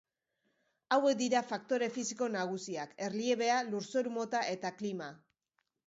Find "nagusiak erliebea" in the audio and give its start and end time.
2.37-3.61